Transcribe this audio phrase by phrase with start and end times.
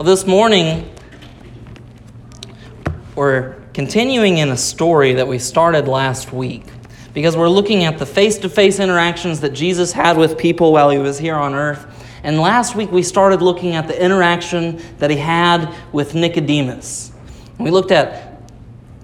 [0.00, 0.90] Well, this morning,
[3.14, 6.64] we're continuing in a story that we started last week
[7.12, 10.88] because we're looking at the face to face interactions that Jesus had with people while
[10.88, 11.84] he was here on earth.
[12.22, 17.12] And last week we started looking at the interaction that he had with Nicodemus.
[17.58, 18.40] We looked at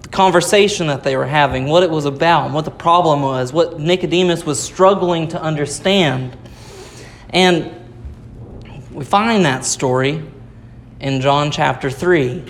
[0.01, 3.79] the conversation that they were having, what it was about, what the problem was, what
[3.79, 6.35] Nicodemus was struggling to understand.
[7.29, 7.71] And
[8.91, 10.23] we find that story
[10.99, 12.43] in John chapter 3.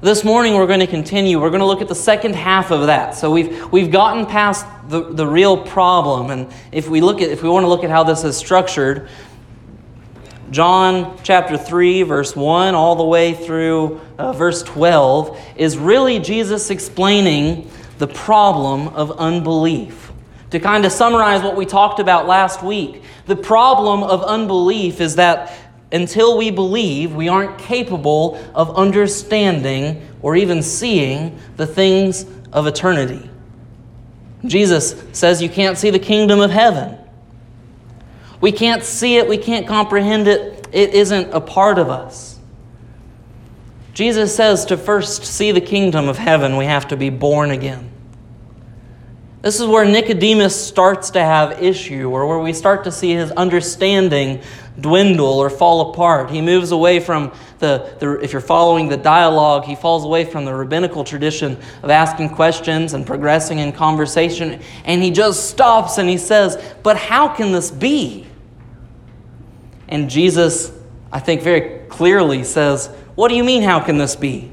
[0.00, 1.40] This morning we're going to continue.
[1.40, 3.14] We're going to look at the second half of that.
[3.14, 6.30] So we've we've gotten past the, the real problem.
[6.30, 9.08] And if we look at if we want to look at how this is structured,
[10.50, 16.70] John chapter 3, verse 1, all the way through uh, verse 12, is really Jesus
[16.70, 20.12] explaining the problem of unbelief.
[20.50, 25.16] To kind of summarize what we talked about last week, the problem of unbelief is
[25.16, 25.52] that
[25.92, 33.30] until we believe, we aren't capable of understanding or even seeing the things of eternity.
[34.46, 36.98] Jesus says you can't see the kingdom of heaven.
[38.40, 42.38] We can't see it, we can't comprehend it, it isn't a part of us.
[43.94, 47.93] Jesus says to first see the kingdom of heaven, we have to be born again.
[49.44, 53.30] This is where Nicodemus starts to have issue, or where we start to see his
[53.32, 54.40] understanding
[54.80, 56.30] dwindle or fall apart.
[56.30, 60.46] He moves away from the, the, if you're following the dialogue, he falls away from
[60.46, 66.08] the rabbinical tradition of asking questions and progressing in conversation, and he just stops and
[66.08, 68.26] he says, But how can this be?
[69.88, 70.72] And Jesus,
[71.12, 74.52] I think, very clearly says, What do you mean, how can this be?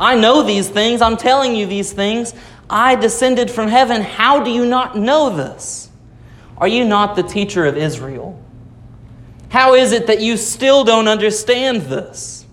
[0.00, 1.00] I know these things.
[1.02, 2.34] I'm telling you these things.
[2.72, 4.00] I descended from heaven.
[4.00, 5.90] How do you not know this?
[6.56, 8.42] Are you not the teacher of Israel?
[9.50, 12.46] How is it that you still don't understand this?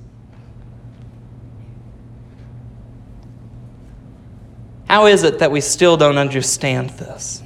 [4.89, 7.41] How is it that we still don't understand this?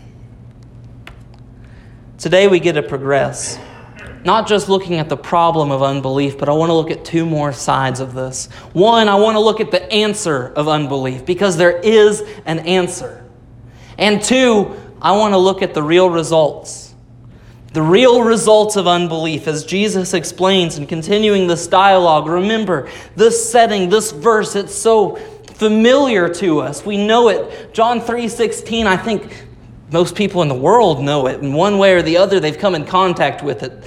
[2.18, 3.60] Today we get to progress
[4.26, 7.26] not just looking at the problem of unbelief, but I want to look at two
[7.26, 8.48] more sides of this.
[8.74, 13.26] One, I want to look at the answer of unbelief because there is an answer.
[13.98, 16.96] And two, I want to look at the real results.
[17.74, 22.28] The real results of unbelief, as Jesus explains in continuing this dialogue.
[22.28, 25.16] Remember, this setting, this verse, it's so
[25.56, 26.86] familiar to us.
[26.86, 27.74] We know it.
[27.74, 29.46] John 3 16, I think
[29.92, 31.40] most people in the world know it.
[31.40, 33.84] In one way or the other, they've come in contact with it.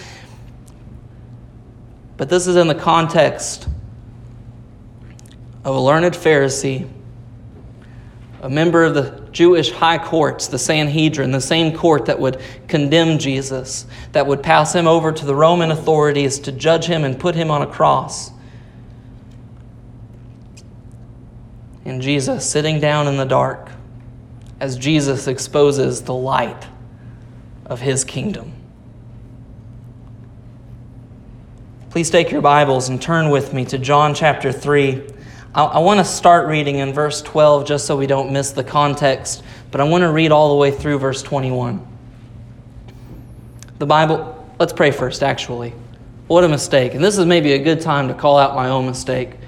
[2.16, 3.68] But this is in the context
[5.64, 6.88] of a learned Pharisee,
[8.40, 13.18] a member of the Jewish high courts, the Sanhedrin, the same court that would condemn
[13.18, 17.34] Jesus, that would pass him over to the Roman authorities to judge him and put
[17.34, 18.30] him on a cross.
[21.84, 23.68] And Jesus sitting down in the dark
[24.58, 26.66] as Jesus exposes the light
[27.66, 28.55] of his kingdom.
[31.96, 35.02] Please take your Bibles and turn with me to John chapter 3.
[35.54, 38.62] I, I want to start reading in verse 12 just so we don't miss the
[38.62, 41.80] context, but I want to read all the way through verse 21.
[43.78, 45.72] The Bible, let's pray first, actually.
[46.26, 46.92] What a mistake.
[46.92, 49.38] And this is maybe a good time to call out my own mistake.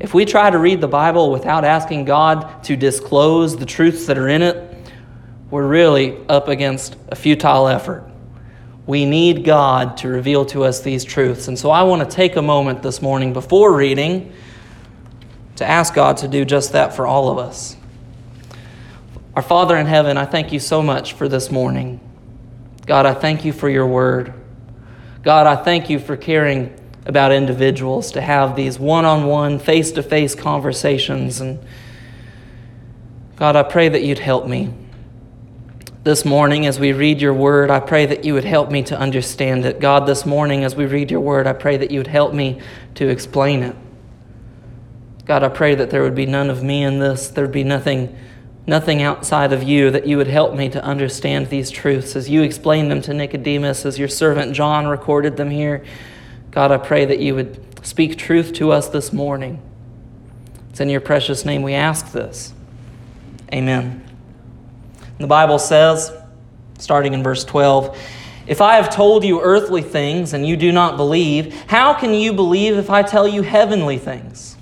[0.00, 4.18] If we try to read the Bible without asking God to disclose the truths that
[4.18, 4.76] are in it,
[5.50, 8.09] we're really up against a futile effort.
[8.86, 11.48] We need God to reveal to us these truths.
[11.48, 14.32] And so I want to take a moment this morning before reading
[15.56, 17.76] to ask God to do just that for all of us.
[19.36, 22.00] Our Father in heaven, I thank you so much for this morning.
[22.86, 24.34] God, I thank you for your word.
[25.22, 26.74] God, I thank you for caring
[27.06, 31.40] about individuals to have these one on one, face to face conversations.
[31.40, 31.64] And
[33.36, 34.72] God, I pray that you'd help me
[36.02, 38.98] this morning as we read your word, I pray that you would help me to
[38.98, 39.80] understand it.
[39.80, 42.60] God, this morning as we read your word, I pray that you would help me
[42.94, 43.76] to explain it.
[45.26, 47.28] God, I pray that there would be none of me in this.
[47.28, 48.16] There would be nothing,
[48.66, 52.42] nothing outside of you, that you would help me to understand these truths as you
[52.42, 55.84] explained them to Nicodemus, as your servant John recorded them here.
[56.50, 59.62] God, I pray that you would speak truth to us this morning.
[60.70, 62.54] It's in your precious name we ask this.
[63.52, 64.09] Amen.
[65.20, 66.12] The Bible says,
[66.78, 67.96] starting in verse 12,
[68.46, 72.32] If I have told you earthly things and you do not believe, how can you
[72.32, 74.56] believe if I tell you heavenly things?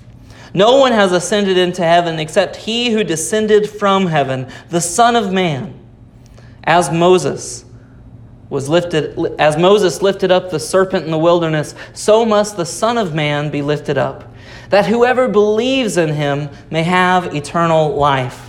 [0.53, 5.31] No one has ascended into heaven except he who descended from heaven, the Son of
[5.31, 5.79] Man.
[6.65, 7.63] As Moses
[8.49, 12.97] was lifted as Moses lifted up the serpent in the wilderness, so must the Son
[12.97, 14.33] of Man be lifted up,
[14.71, 18.48] that whoever believes in him may have eternal life.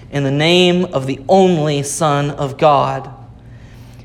[0.11, 3.09] in the name of the only Son of God.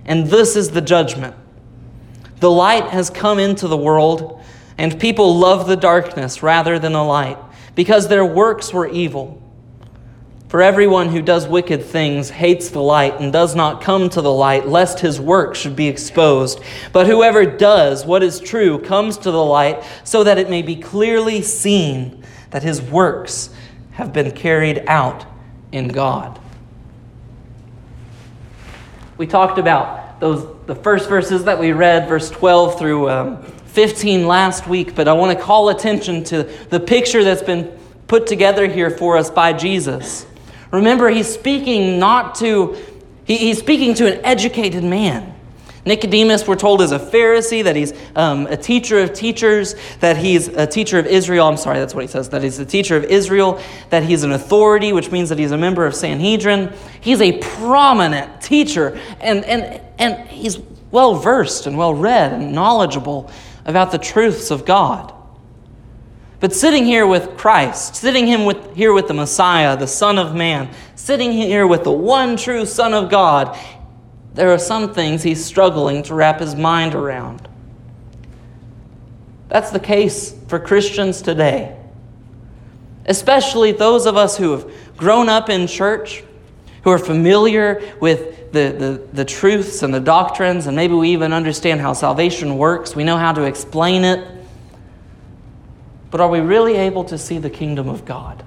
[0.04, 1.34] And this is the judgment.
[2.38, 4.40] The light has come into the world,
[4.78, 7.38] and people love the darkness rather than the light,
[7.74, 9.42] because their works were evil.
[10.48, 14.32] For everyone who does wicked things hates the light and does not come to the
[14.32, 16.60] light, lest his work should be exposed.
[16.92, 20.76] But whoever does what is true comes to the light, so that it may be
[20.76, 23.50] clearly seen that his works
[23.92, 25.26] have been carried out
[25.72, 26.38] in God.
[29.18, 34.26] We talked about those the first verses that we read, verse 12 through um, 15
[34.26, 37.66] last week, but I want to call attention to the picture that's been
[38.08, 40.26] put together here for us by Jesus.
[40.72, 42.76] Remember, he's speaking not to,
[43.24, 45.34] he, he's speaking to an educated man.
[45.86, 50.48] Nicodemus, we're told, is a Pharisee, that he's um, a teacher of teachers, that he's
[50.48, 51.46] a teacher of Israel.
[51.46, 53.60] I'm sorry, that's what he says, that he's a teacher of Israel,
[53.90, 56.72] that he's an authority, which means that he's a member of Sanhedrin.
[57.00, 60.58] He's a prominent teacher, and, and, and he's
[60.90, 63.30] well versed and well read and knowledgeable
[63.64, 65.12] about the truths of God.
[66.38, 70.34] But sitting here with Christ, sitting him with, here with the Messiah, the Son of
[70.34, 73.58] Man, sitting here with the one true Son of God,
[74.36, 77.48] there are some things he's struggling to wrap his mind around.
[79.48, 81.76] That's the case for Christians today,
[83.06, 86.22] especially those of us who have grown up in church,
[86.84, 91.32] who are familiar with the, the, the truths and the doctrines, and maybe we even
[91.32, 92.94] understand how salvation works.
[92.94, 94.26] We know how to explain it.
[96.10, 98.44] But are we really able to see the kingdom of God?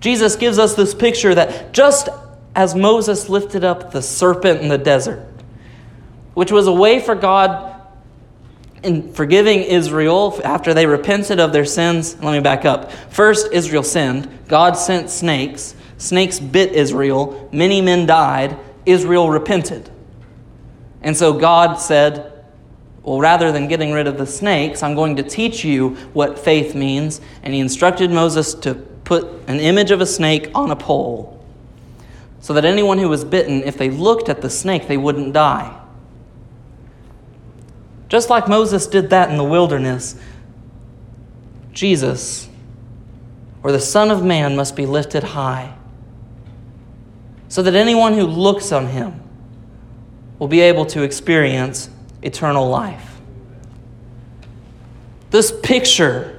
[0.00, 2.08] Jesus gives us this picture that just
[2.54, 5.26] as Moses lifted up the serpent in the desert,
[6.34, 7.72] which was a way for God
[8.82, 12.16] in forgiving Israel after they repented of their sins.
[12.22, 12.92] Let me back up.
[13.10, 14.28] First, Israel sinned.
[14.46, 15.74] God sent snakes.
[15.96, 17.48] Snakes bit Israel.
[17.50, 18.58] Many men died.
[18.84, 19.90] Israel repented.
[21.00, 22.32] And so God said,
[23.02, 26.74] well, rather than getting rid of the snakes, I'm going to teach you what faith
[26.74, 27.20] means.
[27.42, 31.33] And he instructed Moses to put an image of a snake on a pole
[32.44, 35.80] so that anyone who was bitten, if they looked at the snake, they wouldn't die.
[38.10, 40.14] Just like Moses did that in the wilderness,
[41.72, 42.46] Jesus,
[43.62, 45.74] or the Son of Man, must be lifted high
[47.48, 49.22] so that anyone who looks on him
[50.38, 51.88] will be able to experience
[52.20, 53.22] eternal life.
[55.30, 56.33] This picture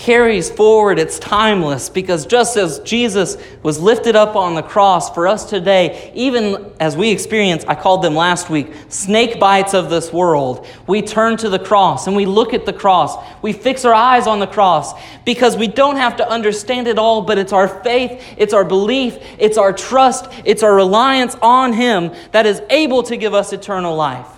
[0.00, 5.28] carries forward, it's timeless because just as Jesus was lifted up on the cross for
[5.28, 10.10] us today, even as we experience, I called them last week, snake bites of this
[10.10, 13.14] world, we turn to the cross and we look at the cross.
[13.42, 14.94] We fix our eyes on the cross
[15.26, 19.18] because we don't have to understand it all, but it's our faith, it's our belief,
[19.38, 23.94] it's our trust, it's our reliance on Him that is able to give us eternal
[23.94, 24.28] life.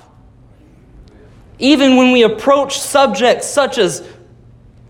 [1.60, 4.04] Even when we approach subjects such as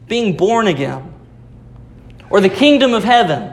[0.09, 1.13] being born again
[2.31, 3.53] or the kingdom of heaven,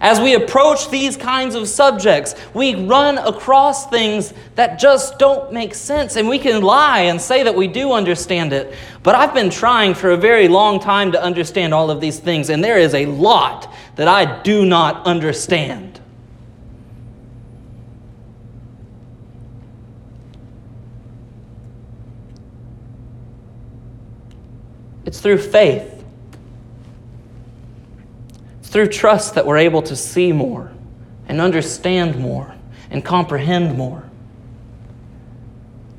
[0.00, 5.74] as we approach these kinds of subjects, we run across things that just don't make
[5.74, 6.16] sense.
[6.16, 8.74] And we can lie and say that we do understand it.
[9.02, 12.50] But I've been trying for a very long time to understand all of these things,
[12.50, 15.95] and there is a lot that I do not understand.
[25.06, 26.04] It's through faith.
[28.58, 30.72] It's through trust that we're able to see more
[31.28, 32.54] and understand more
[32.90, 34.02] and comprehend more.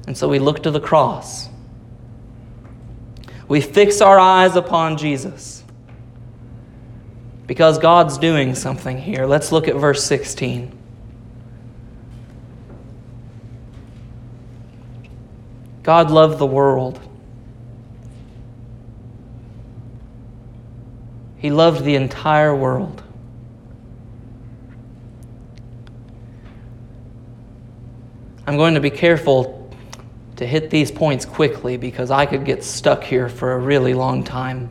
[0.06, 1.50] And so we look to the cross.
[3.48, 5.64] We fix our eyes upon Jesus
[7.46, 9.26] because God's doing something here.
[9.26, 10.78] Let's look at verse 16.
[15.84, 17.00] God loved the world
[21.48, 23.02] He loved the entire world.
[28.46, 29.72] I'm going to be careful
[30.36, 34.26] to hit these points quickly because I could get stuck here for a really long
[34.26, 34.70] time.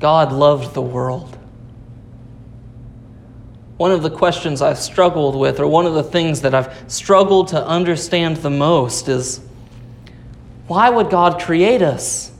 [0.00, 1.38] God loved the world.
[3.76, 7.46] One of the questions I've struggled with, or one of the things that I've struggled
[7.50, 9.40] to understand the most, is
[10.66, 12.32] why would God create us?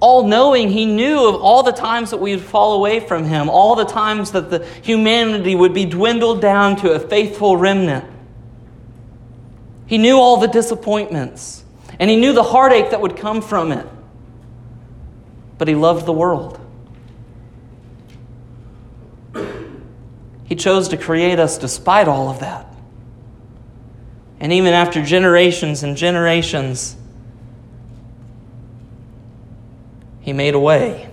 [0.00, 3.50] All knowing, He knew of all the times that we would fall away from Him,
[3.50, 8.06] all the times that the humanity would be dwindled down to a faithful remnant.
[9.86, 11.64] He knew all the disappointments,
[11.98, 13.86] and He knew the heartache that would come from it.
[15.58, 16.58] But He loved the world.
[20.44, 22.66] He chose to create us despite all of that.
[24.40, 26.96] And even after generations and generations,
[30.20, 31.08] He made a way.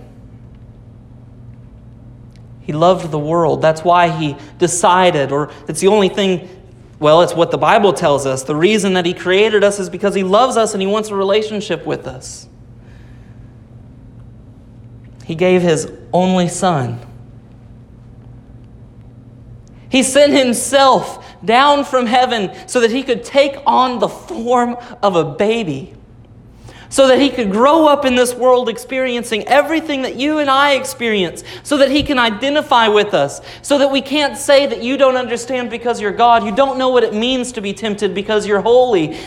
[2.62, 3.62] He loved the world.
[3.62, 6.48] That's why He decided, or it's the only thing,
[6.98, 8.42] well, it's what the Bible tells us.
[8.42, 11.14] The reason that He created us is because He loves us and He wants a
[11.14, 12.46] relationship with us.
[15.24, 17.00] He gave His only Son.
[19.88, 25.16] He sent Himself down from heaven so that He could take on the form of
[25.16, 25.94] a baby
[26.90, 30.74] so that he could grow up in this world experiencing everything that you and I
[30.74, 34.96] experience, so that he can identify with us, so that we can't say that you
[34.96, 38.46] don't understand because you're God, you don't know what it means to be tempted because
[38.46, 39.18] you're holy.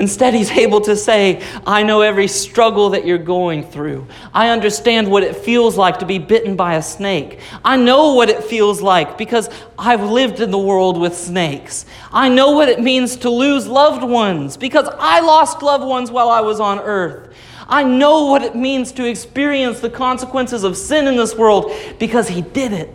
[0.00, 4.06] Instead, he's able to say, I know every struggle that you're going through.
[4.32, 7.40] I understand what it feels like to be bitten by a snake.
[7.62, 11.84] I know what it feels like because I've lived in the world with snakes.
[12.10, 16.30] I know what it means to lose loved ones because I lost loved ones while
[16.30, 17.34] I was on earth.
[17.68, 22.26] I know what it means to experience the consequences of sin in this world because
[22.26, 22.94] he did it.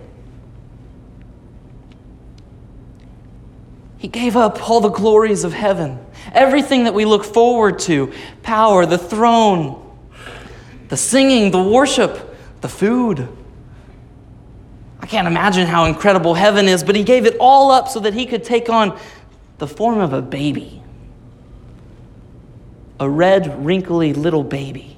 [3.99, 5.99] He gave up all the glories of heaven
[6.31, 8.13] everything that we look forward to
[8.43, 9.81] power, the throne,
[10.87, 13.27] the singing, the worship, the food.
[14.99, 18.13] I can't imagine how incredible heaven is, but he gave it all up so that
[18.13, 18.99] he could take on
[19.57, 20.81] the form of a baby.
[22.99, 24.97] A red, wrinkly little baby.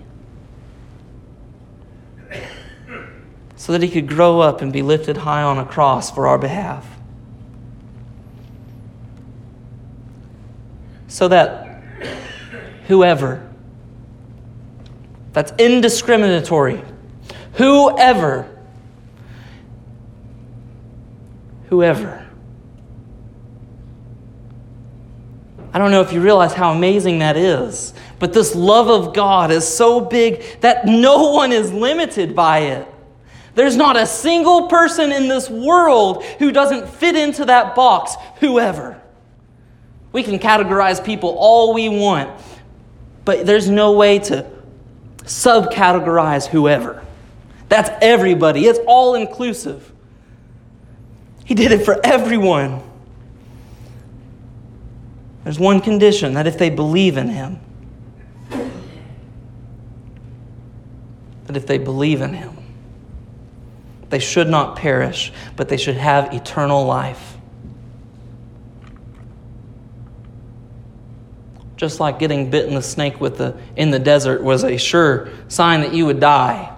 [3.56, 6.38] So that he could grow up and be lifted high on a cross for our
[6.38, 6.97] behalf.
[11.18, 11.66] So that
[12.86, 13.44] whoever,
[15.34, 16.86] that's indiscriminatory,
[17.54, 18.48] whoever,
[21.70, 22.24] whoever.
[25.74, 29.50] I don't know if you realize how amazing that is, but this love of God
[29.50, 32.88] is so big that no one is limited by it.
[33.56, 39.02] There's not a single person in this world who doesn't fit into that box, whoever.
[40.12, 42.30] We can categorize people all we want,
[43.26, 44.50] but there's no way to
[45.24, 47.06] subcategorize whoever.
[47.70, 49.92] That's everybody, it's all inclusive.
[51.44, 52.82] He did it for everyone.
[55.44, 57.60] There's one condition that if they believe in Him,
[61.46, 62.58] that if they believe in Him,
[64.10, 67.37] they should not perish, but they should have eternal life.
[71.78, 75.82] Just like getting bitten the snake with the, in the desert was a sure sign
[75.82, 76.74] that you would die.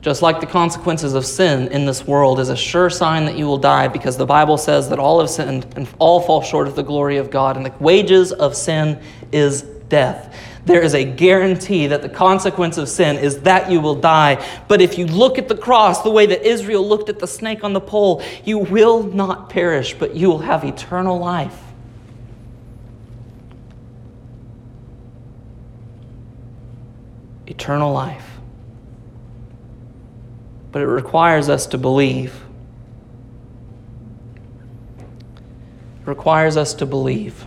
[0.00, 3.46] Just like the consequences of sin in this world is a sure sign that you
[3.46, 6.76] will die because the Bible says that all have sinned and all fall short of
[6.76, 9.00] the glory of God, and the wages of sin
[9.32, 10.36] is death.
[10.66, 14.46] There is a guarantee that the consequence of sin is that you will die.
[14.68, 17.64] But if you look at the cross the way that Israel looked at the snake
[17.64, 21.67] on the pole, you will not perish, but you will have eternal life.
[27.48, 28.38] Eternal life.
[30.70, 32.34] But it requires us to believe.
[36.00, 37.44] It requires us to believe.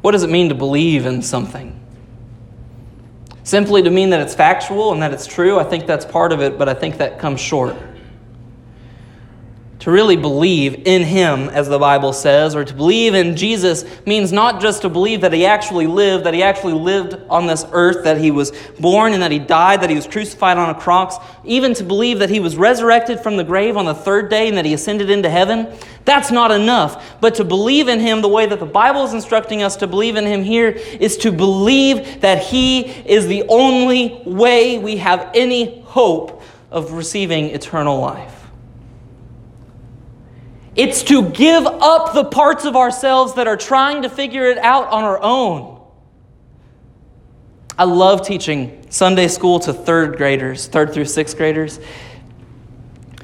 [0.00, 1.74] What does it mean to believe in something?
[3.42, 6.40] Simply to mean that it's factual and that it's true, I think that's part of
[6.40, 7.76] it, but I think that comes short
[9.80, 14.32] to really believe in Him, as the Bible says, or to believe in Jesus means
[14.32, 18.02] not just to believe that He actually lived, that He actually lived on this earth,
[18.02, 21.16] that He was born and that He died, that He was crucified on a cross,
[21.44, 24.56] even to believe that He was resurrected from the grave on the third day and
[24.56, 25.72] that He ascended into heaven.
[26.04, 27.20] That's not enough.
[27.20, 30.16] But to believe in Him the way that the Bible is instructing us to believe
[30.16, 35.82] in Him here is to believe that He is the only way we have any
[35.82, 36.42] hope
[36.72, 38.37] of receiving eternal life.
[40.78, 44.86] It's to give up the parts of ourselves that are trying to figure it out
[44.90, 45.84] on our own.
[47.76, 51.80] I love teaching Sunday school to third graders, third through sixth graders,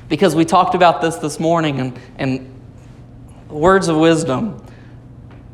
[0.09, 2.61] because we talked about this this morning and, and
[3.49, 4.61] words of wisdom.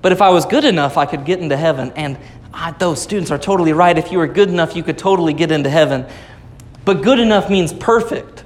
[0.00, 1.92] But if I was good enough, I could get into heaven.
[1.96, 2.16] And
[2.54, 3.98] I, those students are totally right.
[3.98, 6.06] If you were good enough, you could totally get into heaven.
[6.86, 8.44] But good enough means perfect.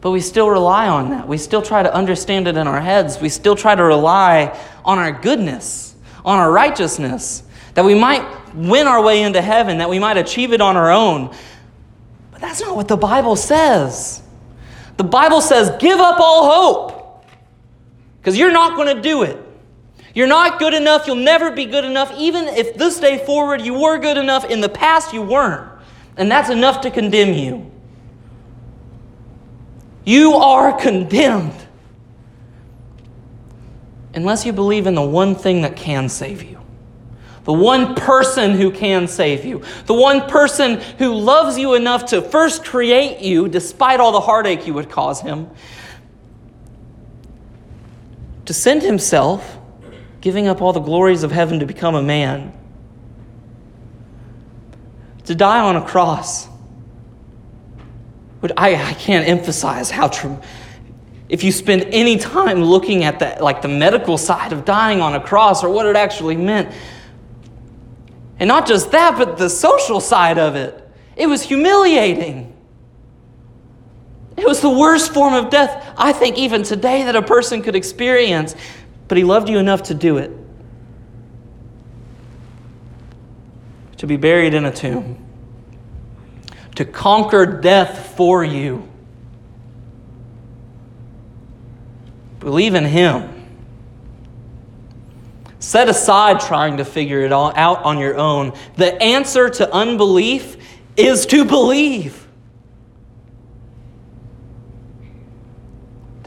[0.00, 1.26] But we still rely on that.
[1.26, 3.20] We still try to understand it in our heads.
[3.20, 5.88] We still try to rely on our goodness
[6.28, 8.22] on our righteousness, that we might
[8.54, 11.34] win our way into heaven, that we might achieve it on our own.
[12.32, 14.22] But that's not what the Bible says.
[14.98, 17.24] The Bible says, give up all hope
[18.20, 19.38] because you're not going to do it.
[20.14, 21.06] You're not good enough.
[21.06, 22.12] You'll never be good enough.
[22.18, 25.70] Even if this day forward you were good enough, in the past you weren't.
[26.18, 27.70] And that's enough to condemn you.
[30.08, 31.52] You are condemned
[34.14, 36.62] unless you believe in the one thing that can save you.
[37.44, 39.62] The one person who can save you.
[39.84, 44.66] The one person who loves you enough to first create you, despite all the heartache
[44.66, 45.50] you would cause him,
[48.46, 49.58] to send himself,
[50.22, 52.54] giving up all the glories of heaven to become a man,
[55.26, 56.48] to die on a cross.
[58.40, 60.40] But I, I can't emphasize how true
[61.28, 65.14] if you spend any time looking at the, like the medical side of dying on
[65.14, 66.74] a cross or what it actually meant,
[68.38, 72.54] and not just that, but the social side of it, it was humiliating.
[74.36, 77.74] It was the worst form of death, I think, even today, that a person could
[77.74, 78.54] experience.
[79.08, 80.30] But he loved you enough to do it.
[83.96, 85.27] To be buried in a tomb.
[86.78, 88.88] To conquer death for you.
[92.38, 93.48] Believe in Him.
[95.58, 98.52] Set aside trying to figure it all out on your own.
[98.76, 100.56] The answer to unbelief
[100.96, 102.17] is to believe.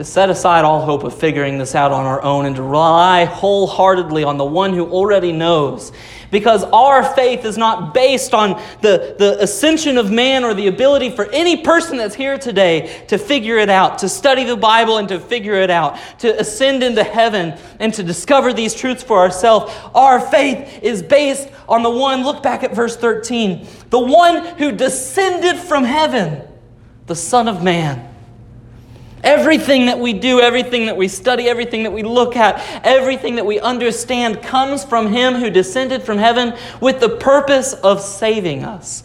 [0.01, 3.25] To set aside all hope of figuring this out on our own and to rely
[3.25, 5.91] wholeheartedly on the one who already knows
[6.31, 11.11] because our faith is not based on the, the ascension of man or the ability
[11.11, 15.07] for any person that's here today to figure it out, to study the Bible and
[15.07, 19.71] to figure it out, to ascend into heaven and to discover these truths for ourselves.
[19.93, 24.71] Our faith is based on the one, look back at verse 13, the one who
[24.71, 26.41] descended from heaven,
[27.05, 28.10] the Son of Man
[29.23, 33.45] Everything that we do, everything that we study, everything that we look at, everything that
[33.45, 39.03] we understand comes from Him who descended from heaven with the purpose of saving us.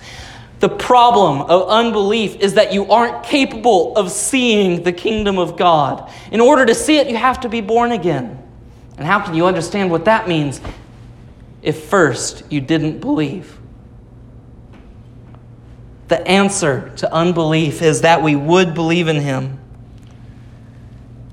[0.61, 6.11] The problem of unbelief is that you aren't capable of seeing the kingdom of God.
[6.33, 8.43] In order to see it, you have to be born again.
[8.97, 10.63] And how can you understand what that means
[11.61, 13.59] if first you didn't believe?
[16.09, 19.59] The answer to unbelief is that we would believe in Him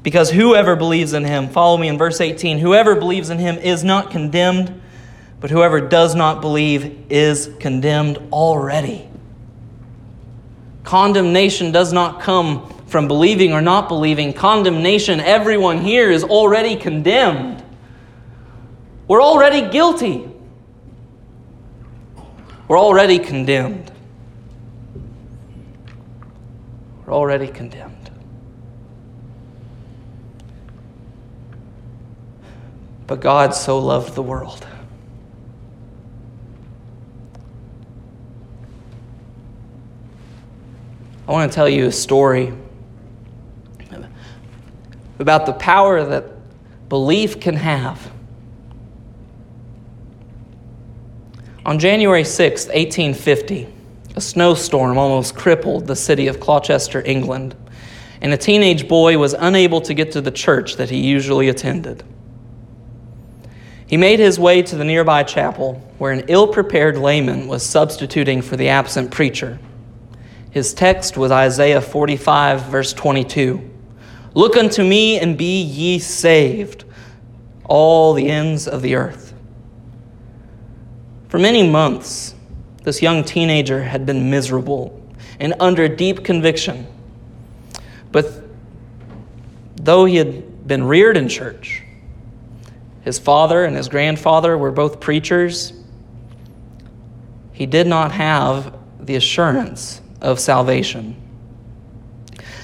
[0.03, 3.83] because whoever believes in him, follow me in verse 18, whoever believes in him is
[3.83, 4.81] not condemned,
[5.39, 9.09] but whoever does not believe is condemned already.
[10.83, 14.33] Condemnation does not come from believing or not believing.
[14.33, 17.63] Condemnation, everyone here is already condemned.
[19.07, 20.29] We're already guilty.
[22.67, 23.91] We're already condemned.
[27.05, 27.92] We're already condemned.
[33.13, 34.65] But God so loved the world.
[41.28, 42.52] I want to tell you a story
[45.19, 46.32] about the power that
[46.89, 48.12] belief can have.
[51.67, 53.67] On January 6, 1850,
[54.15, 57.56] a snowstorm almost crippled the city of Gloucester, England,
[58.21, 62.04] and a teenage boy was unable to get to the church that he usually attended.
[63.93, 68.41] He made his way to the nearby chapel where an ill prepared layman was substituting
[68.41, 69.60] for the absent preacher.
[70.49, 73.69] His text was Isaiah 45, verse 22.
[74.34, 76.86] Look unto me and be ye saved,
[77.65, 79.36] all the ends of the earth.
[81.27, 82.34] For many months,
[82.82, 84.99] this young teenager had been miserable
[85.39, 86.88] and under deep conviction.
[88.12, 88.25] But
[89.75, 91.83] though he had been reared in church,
[93.03, 95.73] his father and his grandfather were both preachers.
[97.51, 101.19] He did not have the assurance of salvation.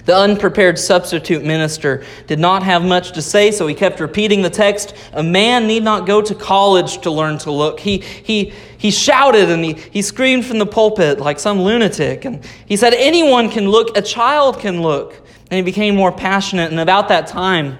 [0.05, 4.49] The unprepared substitute minister did not have much to say, so he kept repeating the
[4.49, 4.95] text.
[5.13, 7.79] A man need not go to college to learn to look.
[7.79, 12.25] He, he, he shouted and he, he screamed from the pulpit like some lunatic.
[12.25, 15.13] And he said, Anyone can look, a child can look.
[15.51, 16.71] And he became more passionate.
[16.71, 17.77] And about that time,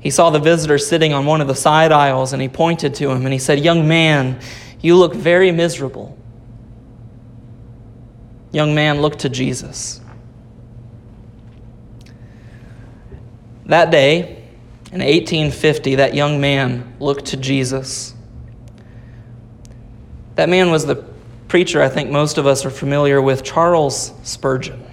[0.00, 3.10] he saw the visitor sitting on one of the side aisles and he pointed to
[3.10, 4.40] him and he said, Young man,
[4.80, 6.16] you look very miserable.
[8.52, 10.00] Young man, look to Jesus.
[13.66, 14.36] That day,
[14.90, 18.14] in 1850, that young man looked to Jesus.
[20.36, 21.04] That man was the
[21.48, 24.87] preacher I think most of us are familiar with, Charles Spurgeon.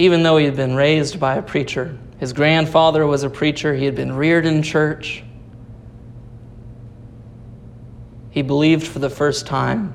[0.00, 3.84] Even though he had been raised by a preacher, his grandfather was a preacher, he
[3.84, 5.22] had been reared in church,
[8.30, 9.94] he believed for the first time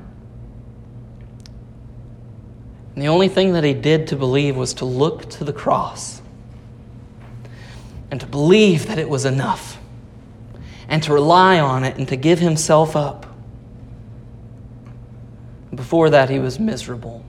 [2.96, 6.22] and the only thing that he did to believe was to look to the cross
[8.10, 9.78] and to believe that it was enough
[10.88, 13.26] and to rely on it and to give himself up.
[15.74, 17.26] Before that, he was miserable.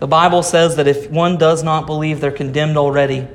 [0.00, 3.26] The Bible says that if one does not believe, they're condemned already.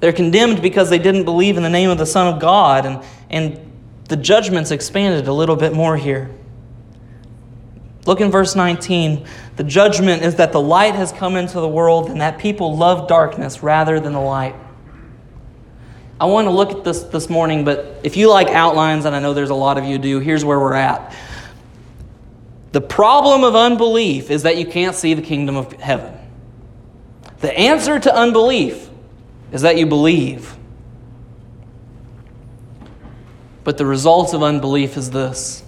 [0.00, 3.04] They're condemned because they didn't believe in the name of the Son of God, and,
[3.30, 3.72] and
[4.08, 6.30] the judgment's expanded a little bit more here.
[8.04, 9.26] Look in verse 19.
[9.56, 13.06] The judgment is that the light has come into the world and that people love
[13.06, 14.56] darkness rather than the light.
[16.20, 19.20] I want to look at this this morning, but if you like outlines, and I
[19.20, 21.14] know there's a lot of you do, here's where we're at.
[22.72, 26.18] The problem of unbelief is that you can't see the kingdom of heaven.
[27.40, 28.88] The answer to unbelief
[29.52, 30.56] is that you believe.
[33.64, 35.62] But the result of unbelief is this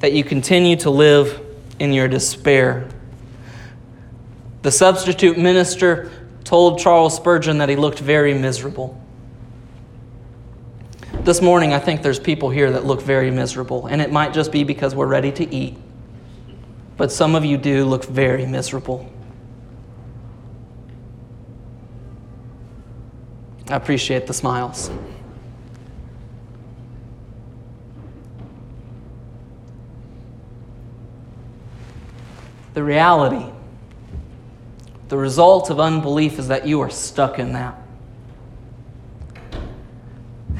[0.00, 1.44] that you continue to live
[1.80, 2.88] in your despair.
[4.62, 6.12] The substitute minister
[6.44, 9.00] told Charles Spurgeon that he looked very miserable.
[11.28, 14.50] This morning, I think there's people here that look very miserable, and it might just
[14.50, 15.76] be because we're ready to eat.
[16.96, 19.06] But some of you do look very miserable.
[23.68, 24.90] I appreciate the smiles.
[32.72, 33.52] the reality.
[35.08, 37.78] The result of unbelief is that you are stuck in that.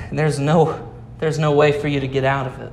[0.09, 2.73] And there's no, there's no way for you to get out of it.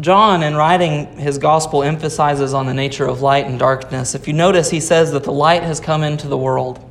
[0.00, 4.14] John, in writing his gospel, emphasizes on the nature of light and darkness.
[4.14, 6.85] If you notice, he says that the light has come into the world.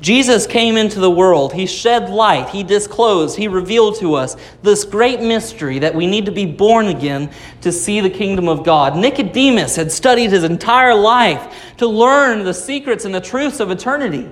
[0.00, 1.54] Jesus came into the world.
[1.54, 2.50] He shed light.
[2.50, 3.36] He disclosed.
[3.36, 7.30] He revealed to us this great mystery that we need to be born again
[7.62, 8.96] to see the kingdom of God.
[8.96, 14.28] Nicodemus had studied his entire life to learn the secrets and the truths of eternity.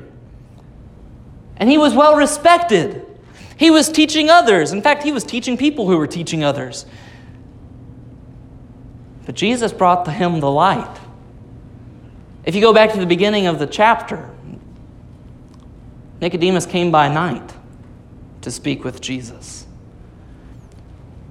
[1.56, 3.06] And he was well respected.
[3.56, 4.72] He was teaching others.
[4.72, 6.84] In fact, he was teaching people who were teaching others.
[9.24, 11.00] But Jesus brought to him the light.
[12.44, 14.33] If you go back to the beginning of the chapter,
[16.20, 17.52] Nicodemus came by night
[18.42, 19.66] to speak with Jesus.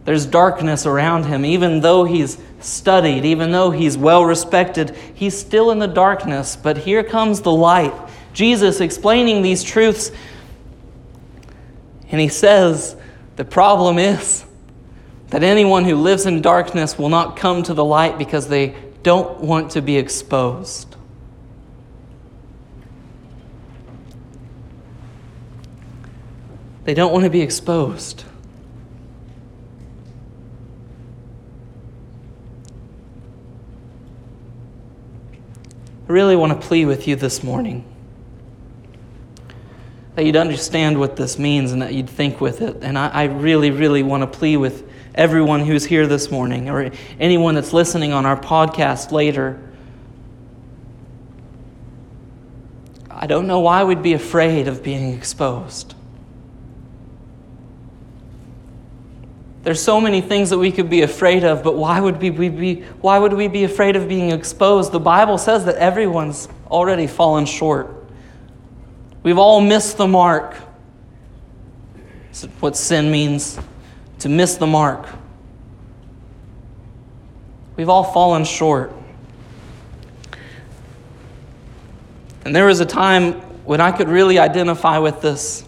[0.06, 1.46] There's darkness around him.
[1.46, 6.56] Even though he's studied, even though he's well respected, he's still in the darkness.
[6.56, 7.94] But here comes the light.
[8.34, 10.12] Jesus explaining these truths.
[12.10, 12.96] And he says,
[13.38, 14.46] The problem is
[15.30, 19.40] that anyone who lives in darkness will not come to the light because they don't
[19.40, 20.93] want to be exposed.
[26.86, 28.26] They don't want to be exposed.
[36.08, 37.86] I really want to plead with you this morning
[40.16, 42.78] that you'd understand what this means and that you'd think with it.
[42.82, 46.92] And I, I, really, really want to plead with everyone who's here this morning or
[47.20, 49.60] anyone that's listening on our podcast later.
[53.10, 55.96] I don't know why we'd be afraid of being exposed.
[59.64, 62.82] There's so many things that we could be afraid of, but why would we be,
[63.02, 64.92] why would we be afraid of being exposed?
[64.92, 67.90] The Bible says that everyone's already fallen short.
[69.24, 70.58] We've all missed the mark.
[72.26, 73.58] That's what sin means
[74.20, 75.08] to miss the mark.
[77.78, 78.92] We've all fallen short.
[82.44, 85.64] And there was a time when I could really identify with this.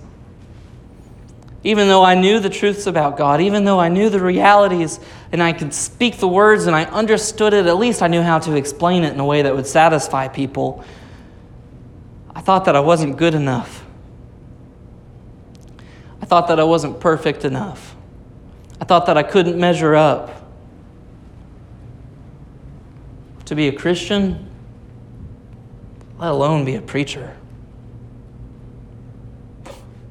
[1.66, 5.00] Even though I knew the truths about God, even though I knew the realities
[5.32, 8.38] and I could speak the words and I understood it, at least I knew how
[8.38, 10.86] to explain it in a way that would satisfy people,
[12.36, 13.84] I thought that I wasn't good enough.
[16.22, 17.96] I thought that I wasn't perfect enough.
[18.80, 20.44] I thought that I couldn't measure up.
[23.46, 24.52] To be a Christian,
[26.20, 27.36] let alone be a preacher,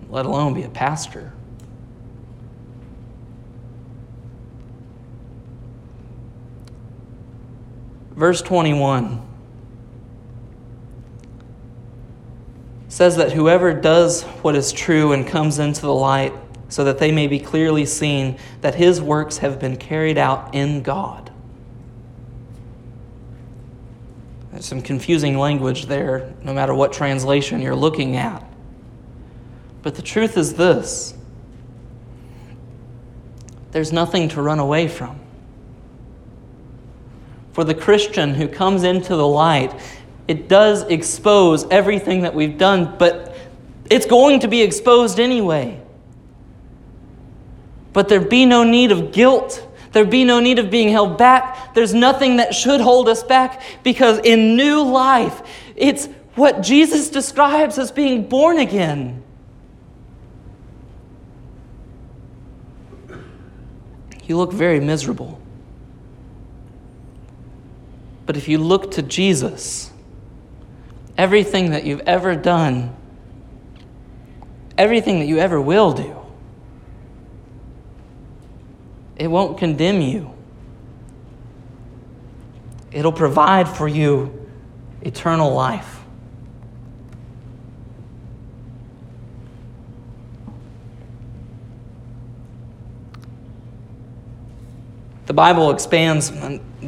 [0.08, 1.32] let alone be a pastor.
[8.16, 9.20] Verse 21
[12.88, 16.32] says that whoever does what is true and comes into the light,
[16.68, 20.82] so that they may be clearly seen that his works have been carried out in
[20.82, 21.32] God.
[24.52, 28.44] There's some confusing language there, no matter what translation you're looking at.
[29.82, 31.14] But the truth is this
[33.72, 35.18] there's nothing to run away from
[37.54, 39.72] for the Christian who comes into the light,
[40.26, 43.36] it does expose everything that we've done, but
[43.88, 45.80] it's going to be exposed anyway.
[47.92, 49.64] But there be no need of guilt.
[49.92, 51.74] There be no need of being held back.
[51.74, 55.40] There's nothing that should hold us back because in new life,
[55.76, 59.22] it's what Jesus describes as being born again.
[64.24, 65.40] You look very miserable.
[68.26, 69.90] But if you look to Jesus,
[71.16, 72.94] everything that you've ever done,
[74.78, 76.16] everything that you ever will do,
[79.16, 80.32] it won't condemn you.
[82.90, 84.48] It'll provide for you
[85.02, 86.00] eternal life.
[95.26, 96.30] The Bible expands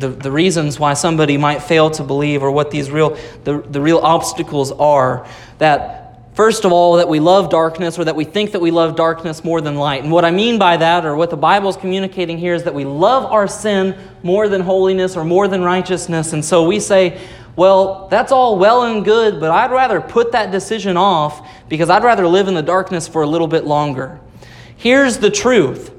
[0.00, 3.80] the, the reasons why somebody might fail to believe or what these real the, the
[3.80, 5.26] real obstacles are.
[5.58, 8.94] That first of all, that we love darkness or that we think that we love
[8.94, 10.02] darkness more than light.
[10.02, 12.74] And what I mean by that, or what the Bible is communicating here, is that
[12.74, 16.32] we love our sin more than holiness or more than righteousness.
[16.32, 17.18] And so we say,
[17.56, 22.04] well, that's all well and good, but I'd rather put that decision off because I'd
[22.04, 24.20] rather live in the darkness for a little bit longer.
[24.76, 25.90] Here's the truth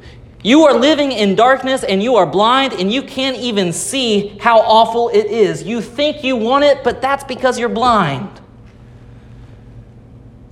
[0.43, 4.59] you are living in darkness and you are blind and you can't even see how
[4.59, 5.63] awful it is.
[5.63, 8.29] You think you want it, but that's because you're blind.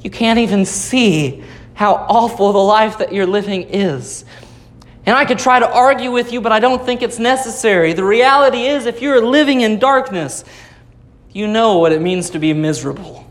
[0.02, 1.44] You can't even see
[1.76, 4.26] how awful the life that you're living is.
[5.06, 7.94] And I could try to argue with you, but I don't think it's necessary.
[7.94, 10.44] The reality is, if you're living in darkness,
[11.32, 13.28] you know what it means to be miserable,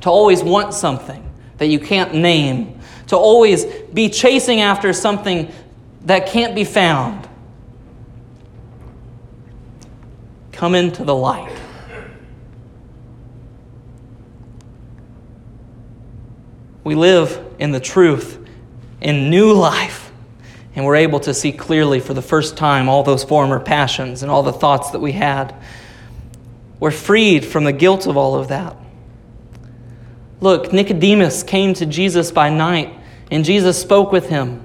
[0.00, 1.22] to always want something
[1.58, 2.77] that you can't name
[3.08, 5.52] to always be chasing after something
[6.04, 7.28] that can't be found.
[10.52, 11.52] Come into the light.
[16.84, 18.38] We live in the truth,
[19.00, 20.10] in new life,
[20.74, 24.30] and we're able to see clearly for the first time all those former passions and
[24.30, 25.54] all the thoughts that we had.
[26.80, 28.76] We're freed from the guilt of all of that.
[30.40, 32.97] Look, Nicodemus came to Jesus by night
[33.30, 34.64] and Jesus spoke with him.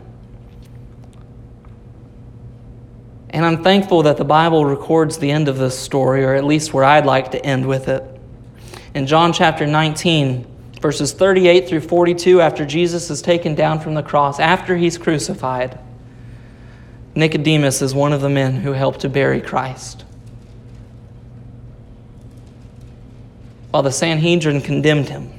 [3.29, 6.73] And I'm thankful that the Bible records the end of this story, or at least
[6.73, 8.03] where I'd like to end with it.
[8.93, 10.45] In John chapter 19,
[10.79, 15.79] verses 38 through 42, after Jesus is taken down from the cross, after he's crucified,
[17.15, 20.05] Nicodemus is one of the men who helped to bury Christ.
[23.71, 25.31] While the Sanhedrin condemned him,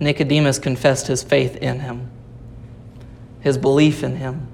[0.00, 2.10] Nicodemus confessed his faith in him,
[3.40, 4.48] his belief in him.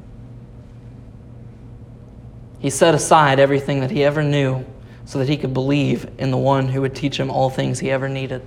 [2.58, 4.64] He set aside everything that he ever knew
[5.06, 7.90] so that he could believe in the one who would teach him all things he
[7.90, 8.42] ever needed.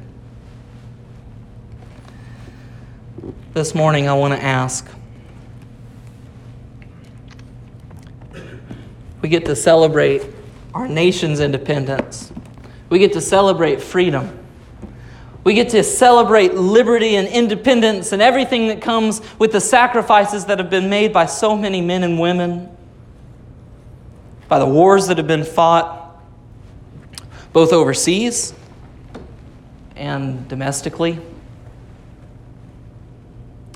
[3.54, 4.88] This morning, I want to ask
[9.22, 10.22] we get to celebrate
[10.74, 12.32] our nation's independence,
[12.90, 14.43] we get to celebrate freedom.
[15.44, 20.58] We get to celebrate liberty and independence and everything that comes with the sacrifices that
[20.58, 22.76] have been made by so many men and women,
[24.48, 26.22] by the wars that have been fought,
[27.52, 28.54] both overseas
[29.98, 31.20] and domestically,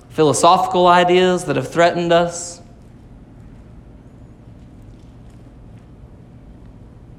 [0.09, 2.61] philosophical ideas that have threatened us.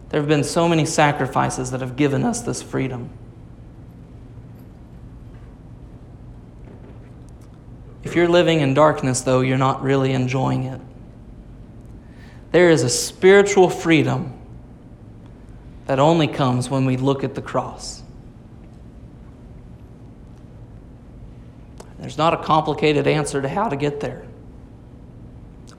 [0.08, 3.10] There have been so many sacrifices that have given us this freedom.
[8.14, 10.80] You're living in darkness, though, you're not really enjoying it.
[12.52, 14.32] There is a spiritual freedom
[15.86, 18.02] that only comes when we look at the cross.
[21.98, 24.26] There's not a complicated answer to how to get there.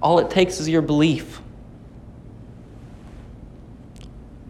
[0.02, 1.42] All it takes is your belief.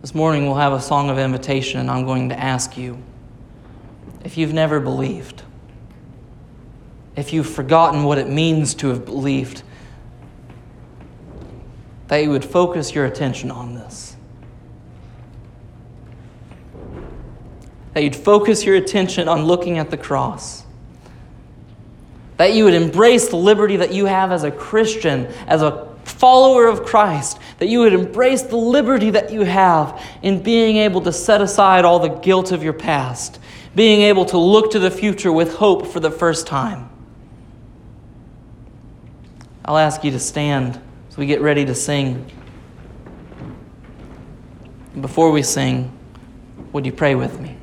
[0.01, 3.01] This morning we'll have a song of invitation, and I'm going to ask you
[4.23, 5.43] if you've never believed,
[7.19, 9.61] if you've forgotten what it means to have believed,
[12.07, 14.15] that you would focus your attention on this.
[17.93, 20.63] That you'd focus your attention on looking at the cross.
[22.37, 26.67] That you would embrace the liberty that you have as a Christian, as a follower
[26.67, 31.11] of Christ, that you would embrace the liberty that you have in being able to
[31.11, 33.39] set aside all the guilt of your past,
[33.75, 36.88] being able to look to the future with hope for the first time.
[39.69, 42.25] I'll ask you to stand as we get ready to sing.
[44.99, 45.95] Before we sing,
[46.71, 47.55] would you pray with me?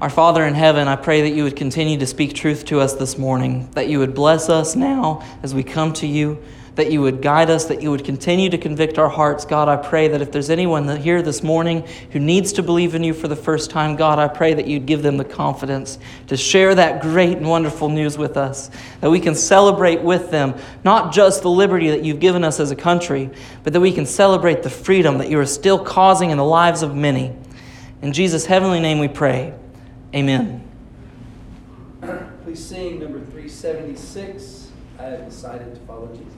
[0.00, 2.94] Our Father in heaven, I pray that you would continue to speak truth to us
[2.94, 6.42] this morning, that you would bless us now as we come to you,
[6.78, 9.44] that you would guide us, that you would continue to convict our hearts.
[9.44, 13.02] God, I pray that if there's anyone here this morning who needs to believe in
[13.02, 16.36] you for the first time, God, I pray that you'd give them the confidence to
[16.36, 21.12] share that great and wonderful news with us, that we can celebrate with them not
[21.12, 23.28] just the liberty that you've given us as a country,
[23.64, 26.84] but that we can celebrate the freedom that you are still causing in the lives
[26.84, 27.34] of many.
[28.02, 29.52] In Jesus' heavenly name we pray.
[30.14, 30.62] Amen.
[32.44, 34.70] Please sing number 376.
[35.00, 36.37] I have decided to follow Jesus.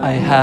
[0.00, 0.28] I have.